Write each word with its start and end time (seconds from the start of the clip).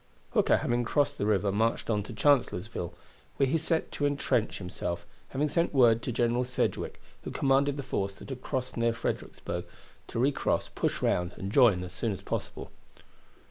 Hooker 0.31 0.57
having 0.57 0.83
crossed 0.83 1.19
the 1.19 1.27
river, 1.27 1.51
marched 1.51 1.87
on 1.87 2.01
to 2.01 2.11
Chancellorsville, 2.13 2.91
where 3.37 3.45
he 3.45 3.59
set 3.59 3.91
to 3.91 3.97
to 3.99 4.07
entrench 4.07 4.57
himself, 4.57 5.05
having 5.27 5.47
sent 5.47 5.75
word 5.75 6.01
to 6.01 6.11
General 6.11 6.43
Sedgwick, 6.43 6.99
who 7.21 7.29
commanded 7.29 7.77
the 7.77 7.83
force 7.83 8.15
that 8.15 8.29
had 8.29 8.41
crossed 8.41 8.75
near 8.77 8.93
Fredericksburg, 8.95 9.63
to 10.07 10.17
recross, 10.17 10.69
push 10.73 11.03
round, 11.03 11.33
and 11.37 11.51
join 11.51 11.83
as 11.83 11.93
soon 11.93 12.11
as 12.11 12.23
possible. 12.23 12.71